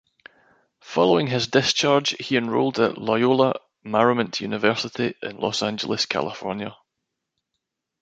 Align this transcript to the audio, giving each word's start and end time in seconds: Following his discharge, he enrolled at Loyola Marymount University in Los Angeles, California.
Following 0.79 1.27
his 1.27 1.45
discharge, 1.45 2.15
he 2.19 2.35
enrolled 2.35 2.79
at 2.79 2.97
Loyola 2.97 3.59
Marymount 3.85 4.41
University 4.41 5.13
in 5.21 5.37
Los 5.37 5.61
Angeles, 5.61 6.07
California. 6.07 6.75